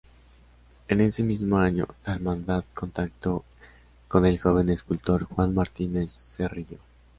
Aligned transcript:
En 0.87 0.99
ese 0.99 1.21
mismo 1.21 1.59
año, 1.59 1.85
la 2.07 2.13
Hermandad 2.13 2.63
contactó 2.73 3.45
con 4.07 4.25
el 4.25 4.39
joven 4.39 4.71
escultor 4.71 5.25
Juan 5.25 5.53
Martínez 5.53 6.11
Cerrillo. 6.23 6.79